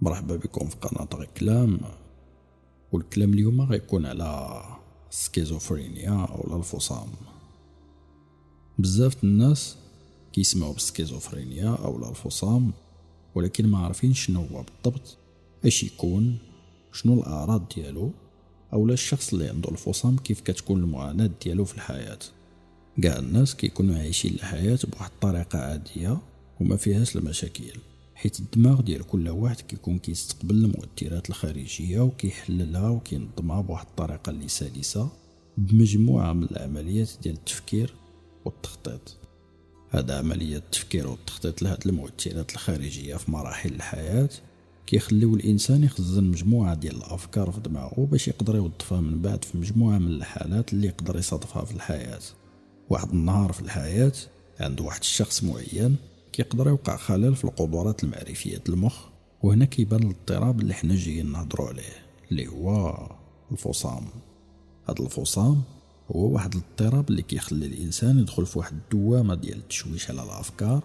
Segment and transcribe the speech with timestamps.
[0.00, 1.80] مرحبا بكم في قناة غي كلام.
[2.92, 4.62] والكلام اليوم غيكون على
[5.10, 7.08] السكيزوفرينيا أو الفصام.
[8.78, 9.76] بزاف الناس
[10.32, 12.72] كيسمعوا بالسكيزوفرينيا أو الفصام
[13.34, 15.16] ولكن ما عارفين شنو هو بالضبط
[15.64, 16.38] اش يكون
[16.92, 18.10] شنو الأعراض ديالو
[18.72, 22.18] أولا الشخص اللي عنده الفصام كيف كتكون المعاناة ديالو في الحياة.
[23.02, 26.18] كاع الناس كيكونوا عايشين الحياة بواحد الطريقة عادية
[26.60, 27.64] وما فيهاش المشاكل.
[28.18, 35.08] حيت الدماغ ديال كل واحد كيكون كيستقبل المؤثرات الخارجية وكيحللها وكينظمها بواحد الطريقة اللي سلسة
[35.58, 37.94] بمجموعة من العمليات ديال التفكير
[38.44, 39.16] والتخطيط.
[39.90, 44.30] هذا عملية التفكير والتخطيط لهاد المؤثرات الخارجية في مراحل الحياة
[44.86, 49.98] كيخليو الإنسان يخزن مجموعة ديال الأفكار في دماغه باش يقدر يوظفها من بعد في مجموعة
[49.98, 52.20] من الحالات اللي يقدر يصادفها في الحياة.
[52.90, 54.12] واحد النهار في الحياة
[54.60, 55.96] عند واحد الشخص معين
[56.32, 59.06] كيقدر يوقع خلل في القدرات المعرفية المخ
[59.42, 62.98] وهنا كيبان الاضطراب اللي حنا جايين نهضروا عليه اللي هو
[63.52, 64.04] الفصام.
[64.88, 65.62] هذا الفصام
[66.16, 70.84] هو واحد الاضطراب اللي كيخلي الإنسان يدخل في واحد الدوامة ديال التشويش على الأفكار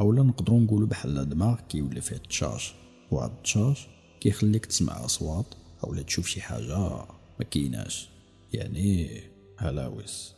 [0.00, 2.74] أولا نقدروا نقولوا بحال الدماغ كيولي فيه التشاش
[3.10, 3.88] وهاد التشاش
[4.20, 5.46] كيخليك تسمع أصوات
[5.84, 6.88] اولا تشوف شي حاجة
[7.38, 8.08] ما كيناش
[8.52, 9.20] يعني
[9.58, 10.34] هلاوس.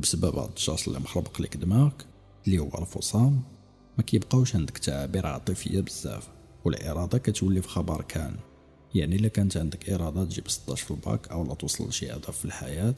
[0.00, 2.06] بسبب هاد التشاش اللي مخربق لك دماغك
[2.46, 3.42] اللي هو الفصام
[3.98, 6.28] ما كيبقاوش عندك تعابير عاطفية بزاف
[6.64, 8.36] والإرادة كتولي في خبر كان.
[8.94, 12.44] يعني إلا كانت عندك إرادة تجيب 16 في الباك أو لا توصل لشي هدف في
[12.44, 12.94] الحياة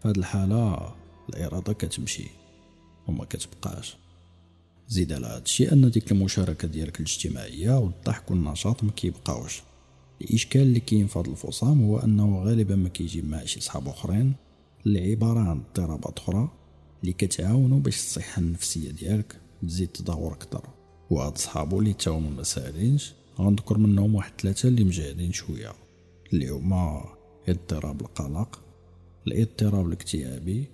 [0.00, 0.94] فهاد الحالة
[1.28, 2.26] الإرادة كتمشي
[3.08, 3.96] وما كتبقاش.
[4.88, 9.62] زيد على هادشي أن ديك المشاركة ديالك الاجتماعية والضحك والنشاط ما كيبقاوش.
[10.20, 14.34] الإشكال اللي كاين في هذا الفصام هو أنه غالبا ما كيجي مع شي صحاب أخرين
[14.86, 16.48] اللي عبارة عن اضطرابات أخرى
[17.00, 20.68] اللي كتعاونوا باش الصحة النفسية ديالك تزيد تدهور أكثر.
[21.10, 25.72] وهاد صحابو اللي تاهما ما ساهلينش غنذكر منهم واحد ثلاثة اللي مجهدين شوية.
[26.32, 27.04] اللي هما
[27.48, 28.60] اضطراب القلق
[29.26, 30.64] الاضطراب الاكتئابي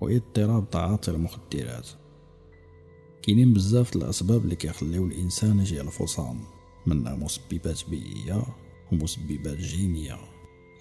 [0.00, 1.88] واضطراب تعاطي المخدرات.
[3.22, 6.40] كاينين بزاف الأسباب اللي كيخليو الإنسان يجي الفصام.
[6.86, 8.46] منها مسببات بيئيه
[8.92, 10.18] ومسببات جينية.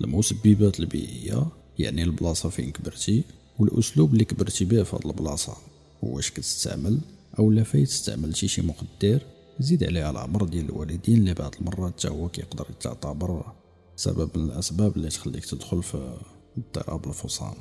[0.01, 1.47] المسببات البيئية
[1.79, 3.23] يعني البلاصة فين كبرتي
[3.59, 5.57] والأسلوب اللي كبرتي به في هاد البلاصة.
[6.03, 7.01] واش كتستعمل؟
[7.39, 9.21] أو لا فايت استعملتي شي مخدر
[9.59, 13.53] زيد عليه العمر ديال الوالدين اللي بعض المرات حتى هو كيقدر يعتبر
[13.95, 16.17] سبب من الأسباب اللي تخليك تدخل في
[16.57, 17.53] اضطراب الفصام.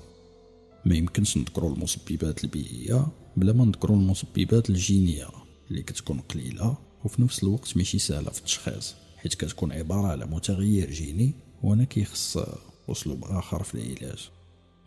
[0.85, 5.29] ما يمكنش نذكروا المسببات البيئية بلا ما نذكروا المسببات الجينية
[5.71, 10.91] اللي كتكون قليلة وفي نفس الوقت ماشي سهله في التشخيص حيت كتكون عبارة على متغير
[10.91, 12.39] جيني وهنا كيخص
[12.89, 14.31] أسلوب آخر في العلاج.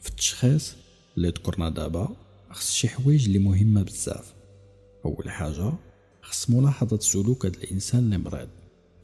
[0.01, 0.75] في التشخيص
[1.17, 2.15] اللي ذكرنا دابا
[2.50, 4.33] خص شي حوايج اللي مهمة بزاف.
[5.06, 5.74] أول حاجة
[6.22, 8.50] خص ملاحظة سلوك هذا الإنسان اللي مريض.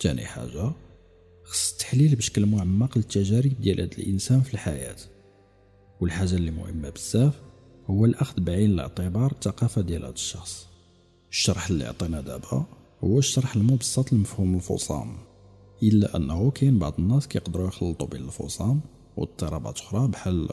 [0.02, 0.72] ثاني حاجة
[1.44, 4.96] خص التحليل بشكل معمق للتجارب ديال هذا الإنسان في الحياة.
[6.02, 7.42] والحاجة اللي مهمة بزاف
[7.90, 10.68] هو الأخذ بعين الاعتبار الثقافة ديال هذا الشخص.
[11.32, 12.66] الشرح اللي عطينا دابا
[13.04, 15.18] هو الشرح المبسط لمفهوم الفصام.
[15.84, 18.82] إلا أنه كاين بعض الناس كيقدروا يخلطوا بين الفصام
[19.18, 20.50] واضطرابات أخرى بحال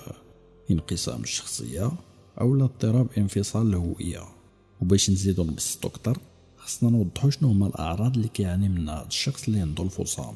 [0.71, 1.93] انقسام الشخصية
[2.41, 4.36] أو اضطراب انفصال الهويه
[4.81, 6.19] وباش نزيدو نبسطو أكثر
[6.57, 10.35] خصنا نوضحو شنو هما الأعراض اللي كيعاني منها هذا الشخص اللي عنده الفصام.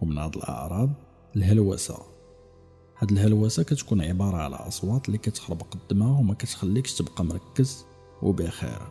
[0.00, 0.90] ومن هاد الأعراض
[1.36, 1.98] الهلوسة.
[2.98, 7.84] هاد الهلوسة كتكون عبارة على أصوات اللي كتخربق الدماغ وما كتخليكش تبقى مركز
[8.22, 8.82] وبخير.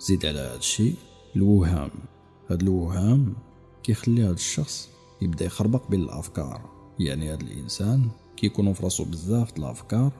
[0.00, 0.94] زيد على هادشي
[1.36, 1.90] الوهام
[2.50, 3.34] هاد الوهام
[3.82, 4.88] كيخلي هاد الشخص
[5.22, 6.70] يبدأ يخربق بين الأفكار.
[6.98, 10.12] يعني هاد الإنسان كيكونوا في راسو بزاف د الأفكار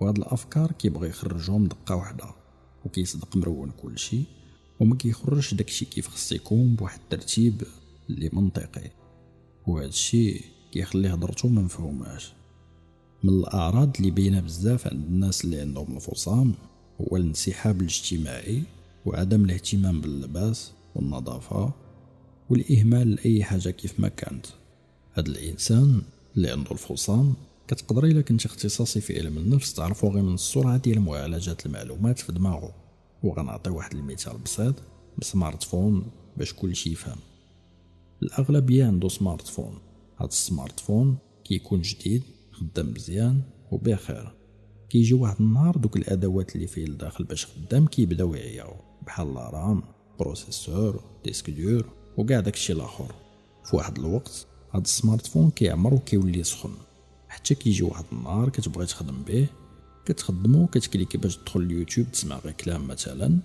[0.00, 2.41] وهاد الأفكار كيبغي يخرجهم دقة واحدة
[2.86, 4.22] وكيصدق مرون كلشي
[4.80, 7.62] وما كيخرجش داكشي كيف خص يكون بواحد الترتيب
[8.10, 8.90] اللي منطقي.
[9.66, 10.42] وهذا الشيء
[10.72, 12.32] كيخلي هضرتو ما مفهوماش.
[13.24, 16.54] من الأعراض اللي باينة بزاف عند الناس اللي عندهم الفصام
[17.00, 18.62] هو الانسحاب الاجتماعي
[19.06, 21.72] وعدم الاهتمام باللباس والنظافة
[22.50, 24.46] والإهمال لأي حاجة كيف ما كانت.
[25.12, 26.02] هذا الإنسان
[26.36, 27.34] اللي عنده الفصام
[27.68, 32.32] كتقدر إلا كنت اختصاصي في علم النفس تعرفو غير من السرعة ديال معالجه المعلومات في
[32.32, 32.74] دماغه
[33.22, 34.74] وغنعطي واحد المثال بسيط
[35.18, 37.18] ب smartphone باش كلشي يفهم.
[38.22, 39.78] الأغلبية عنده smartphone
[40.18, 42.22] هاد ال smartphone كيكون جديد
[42.52, 44.34] خدام مزيان وبخير.
[44.90, 48.74] كيجي واحد النهار دوك الأدوات اللي فيه لداخل باش خدام كيبداو يعياو.
[49.06, 49.82] بحال RAM
[50.18, 53.14] processeur disque dur وكاع داكشي الآخر.
[53.64, 56.74] في واحد الوقت هاد ال smartphone كيعمر وكيولي سخن.
[57.28, 59.48] حتى كيجي واحد النهار كتبغي تخدم به
[60.04, 63.38] كتخدمو كت cliquي باش تدخل اليوتيوب تسمع غير كلام مثلا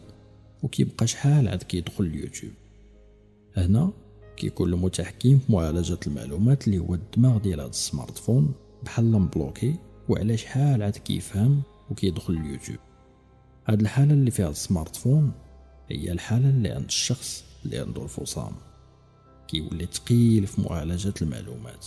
[0.63, 2.53] وكيبقى شحال عاد كيدخل اليوتيوب.
[3.57, 3.91] هنا
[4.37, 8.53] كيكون المتحكم في معالجة المعلومات اللي هو الدماغ ديال هاد ال smartphone
[8.83, 9.75] بحال م bloqué
[10.09, 11.61] وعلى شحال عاد كيفهم
[11.91, 12.79] وكيدخل اليوتيوب.
[13.67, 15.31] هاد الحالة اللي فيها ال smartphone
[15.89, 18.51] هي الحالة اللي عند الشخص اللي عنده الفصام.
[19.47, 21.85] كيولي تقيل في معالجة المعلومات.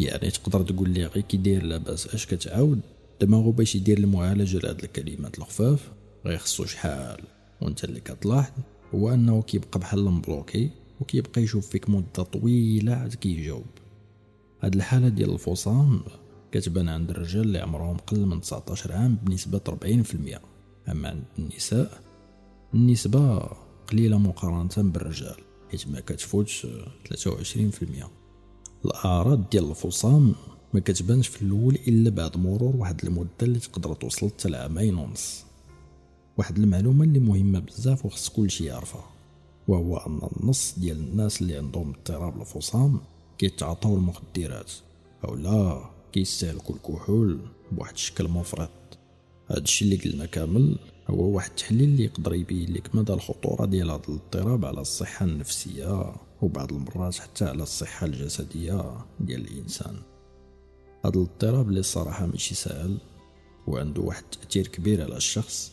[0.00, 2.80] يعني تقدر تقول لي غير كي داير لاباس اش كتعاود؟
[3.20, 5.92] دماغو باش يدير المعالجة لهاد الكلمات الخفاف
[6.26, 7.20] غيخصو شحال.
[7.62, 8.52] وانت اللي كتلاحظ
[8.94, 10.70] هو انه كيبقى بحال م bloqué
[11.00, 13.64] وكيبقى يشوف فيك مدة طويلة عاد كيجاوب.
[14.62, 16.00] هاد الحالة ديال الفصام
[16.52, 20.38] كتبان عند الرجال اللي عمرهم قل من 19 عام بنسبة 40%
[20.90, 22.00] أما عند النساء
[22.74, 23.38] النسبة
[23.90, 25.36] قليلة مقارنة بالرجال
[25.70, 26.66] حيت ما كتفوتش
[27.14, 27.16] 23%
[28.84, 30.34] الأعراض ديال الفصام
[30.74, 35.44] ما كتبانش في الأول إلا بعد مرور واحد المدة اللي تقدر توصل حتى لعامين ونص
[36.38, 39.04] واحد المعلومة اللي مهمة بزاف وخص كلشي يعرفها
[39.68, 43.00] وهو أن النص ديال الناس اللي عندهم اضطراب الفصام
[43.38, 44.72] كيتعاطاو المخدرات
[45.24, 47.38] أو لا كيستهلكوا الكحول
[47.72, 48.70] بواحد الشكل مفرط.
[49.48, 50.78] هادشي اللي قلنا كامل
[51.10, 56.12] هو واحد التحليل اللي يقدر يبين لك مدى الخطورة ديال هذا الاضطراب على الصحة النفسية
[56.42, 59.96] وبعض المرات حتى على الصحة الجسدية ديال الإنسان.
[61.04, 62.98] هذا الاضطراب اللي الصراحة ماشي سهل
[63.66, 65.72] وعنده واحد التأثير كبير على الشخص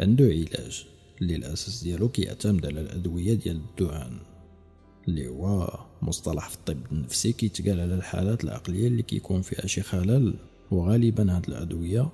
[0.00, 0.86] عنده علاج
[1.20, 4.18] اللي الأساس ديالو كيعتمد على الأدوية ديال الدهان
[5.08, 10.34] اللي هو مصطلح في الطب النفسي كيتقال على الحالات العقلية اللي كيكون فيها شي خلل
[10.70, 12.08] وغالبا هاد الأدوية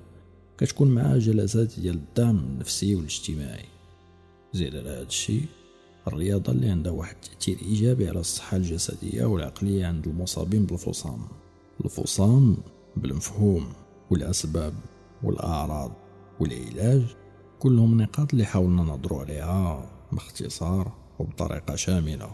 [0.59, 3.65] كتكون معها جلسات ديال الدعم النفسي والاجتماعي.
[4.53, 5.47] زيد على هاد الشيء
[6.09, 11.29] الرياضة اللي عندها واحد التأثير إيجابي على الصحة الجسدية والعقلية عند المصابين بالفصام.
[11.85, 12.57] الفصام
[12.97, 13.67] بالمفهوم
[14.11, 14.75] والأسباب
[15.23, 15.93] والأعراض
[16.41, 17.17] والعلاج
[17.59, 22.31] كلهم نقاط اللي حاولنا نهضروا عليها باختصار وبطريقة شاملة.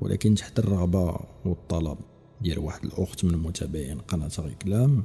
[0.00, 1.98] ولكن تحت الرغبة والطلب
[2.40, 5.02] ديال واحد الأخت من متابعين قناة غيكلام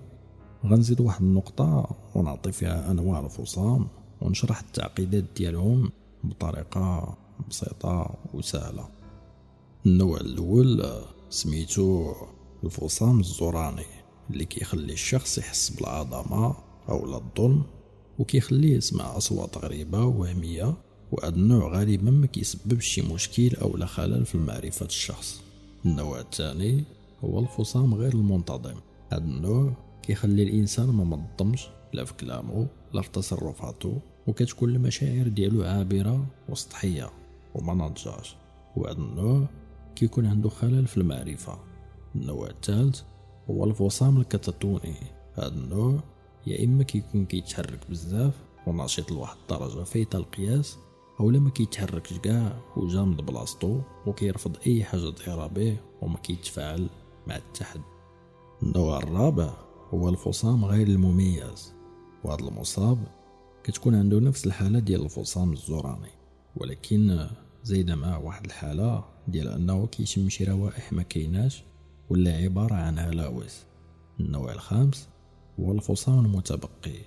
[0.65, 3.87] غنزيد واحد النقطة ونعطي فيها أنواع الفصام
[4.21, 5.91] ونشرح التعقيدات ديالهم
[6.23, 7.17] بطريقة
[7.49, 8.87] بسيطة وسهلة.
[9.85, 10.85] النوع الأول
[11.29, 12.13] سميتو
[12.63, 13.85] الفصام الزوراني
[14.29, 16.55] اللي كيخلي الشخص يحس بالعظمة
[16.89, 17.63] أو الظلم
[18.19, 20.73] وكيخليه يسمع أصوات غريبة وهمية
[21.11, 25.41] وهذا النوع غالبا ما كيسببش شي مشكل أو خلل في معرفة الشخص.
[25.85, 26.83] النوع الثاني
[27.23, 28.75] هو الفصام غير المنتظم.
[29.11, 29.73] هذا النوع
[30.03, 37.09] كيخلي الإنسان ما منظمش لا في كلامه لا في تصرفاته وكتكون المشاعر ديالو عابرة وسطحية
[37.55, 38.35] وما ناضجاش.
[38.77, 39.47] وهذا النوع
[39.95, 41.70] كيكون عنده خلل في المعرفة.
[42.15, 43.01] النوع الثالث
[43.49, 44.95] هو الفصام الكتاتوني
[45.33, 45.99] هذا النوع
[46.47, 48.33] يا إما كيكون كيتحرك بزاف
[48.67, 50.77] ونشيط لواحد الدرجة فايته القياس
[51.19, 56.89] أو ما كيتحركش كاع وجامد بلاصتو وكيرفض أي حاجة دايره به وما كيتفاعل
[57.27, 57.83] مع التحدي.
[58.63, 59.53] النوع الرابع
[59.93, 61.73] هو الفصام غير المميز.
[62.23, 63.07] وهذا المصاب
[63.63, 66.11] كتكون عنده نفس الحالة ديال الفصام الزوراني
[66.55, 67.27] ولكن
[67.63, 71.63] زايدة معاه واحد الحالة ديال أنه كيشم شي روائح ما كايناش
[72.11, 73.63] ولا عبارة عن هلاوس.
[74.19, 75.09] النوع الخامس
[75.59, 76.99] هو الفصام المتبقي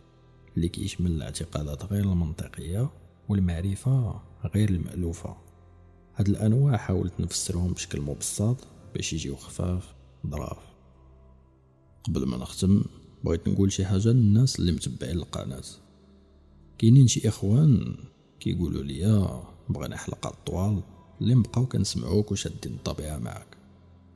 [0.57, 2.91] اللي كيشمل الاعتقادات غير المنطقية
[3.29, 4.21] والمعرفة
[4.55, 5.37] غير المألوفة.
[6.17, 8.57] هاد الأنواع حاولت نفسرهم بشكل مبسط
[8.95, 9.95] باش يجيو خفاف
[10.27, 10.59] ظراف.
[12.05, 12.85] قبل ما نختم
[13.25, 15.63] بغيت نقول شي حاجة للناس اللي متبعين القناة.
[16.79, 17.97] كاينين شي إخوان
[18.41, 19.29] كيقولوا لي
[19.69, 20.83] بغينا حلقات طوال
[21.21, 23.54] اللي نبقاو كنسمعوك وشادين الطبيعة معاك.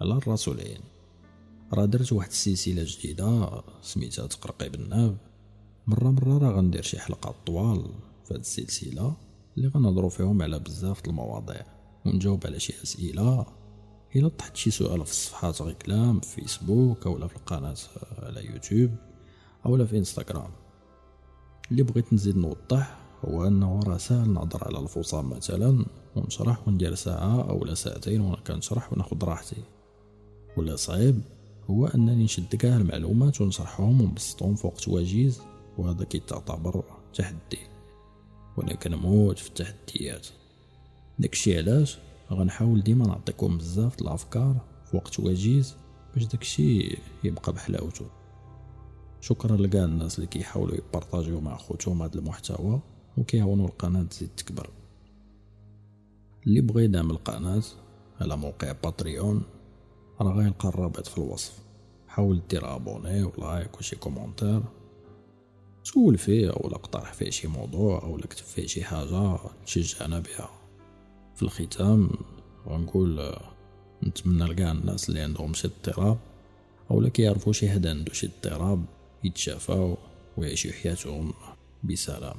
[0.01, 0.81] على الراس والعين
[1.73, 5.17] راه درت واحد السلسلة جديدة سميتها تقرقي بالناب
[5.87, 7.91] مرة مرة راه غندير شي حلقات طوال
[8.25, 9.17] في هاد السلسلة
[9.57, 11.67] اللي غنهضروا فيهم على بزاف المواضيع
[12.07, 13.47] ونجاوب على شي أسئلة.
[14.17, 17.77] إلا طحت شي سؤال في الصفحات غير كلام في فيسبوك اولا في القناة
[18.19, 18.91] على يوتيوب
[19.67, 20.51] اولا في إنستغرام.
[21.71, 25.85] اللي بغيت نزيد نوضح هو أنه راه ساهل نهضر على الفصام مثلا
[26.17, 29.63] ونشرح وندير ساعة اولا ساعتين وأنا كنشرح وناخد راحتي.
[30.59, 31.21] ولا صعيب
[31.71, 35.41] هو أنني نشد كاع المعلومات ونشرحهم ونبسطهم في وقت وجيز
[35.79, 36.85] وهذا كيتعتبر
[37.15, 37.59] تحدي
[38.57, 40.27] وأنا كنموت في التحديات.
[41.19, 41.99] داكشي علاش؟
[42.33, 44.57] غنحاول ديما نعطيكم بزاف الأفكار
[44.91, 45.77] في وقت وجيز
[46.15, 48.07] باش داكشي يبقى بحلاوته.
[49.21, 52.81] شكرا لكاع الناس اللي كيحاولوا يبارطاجيو مع خوتهم هذا المحتوى
[53.19, 54.71] وكيعاونوا القناة تزيد تكبر.
[56.47, 57.63] اللي بغى يدعم القناة
[58.21, 59.43] على موقع باتريون
[60.21, 61.59] راه غيلقى الرابط في الوصف.
[62.09, 64.63] حاول دير abonner و like وشي commentaire.
[65.85, 70.51] سول فيه ولا اقترح فيه شي موضوع أو اكتب فيه شي حاجة تشجعنا بها.
[71.37, 72.11] في الختام
[72.69, 73.35] غنقول
[74.05, 76.19] نتمنى لكاع الناس اللي عندهم شي اضطراب
[76.91, 78.85] اولا كيعرفوا شي حد عنده شي اضطراب
[79.25, 79.97] يتشافاو
[80.37, 81.33] ويعيشوا حياتهم
[81.85, 82.37] بسلام.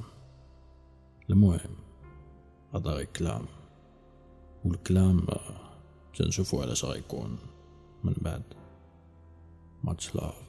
[1.29, 1.75] المهم
[2.75, 3.45] هذا غير كلام.
[4.65, 5.27] والكلام
[6.15, 7.37] تنشوفو علاش غيكون.
[8.03, 8.43] من بعد
[9.83, 10.48] ماتش لاف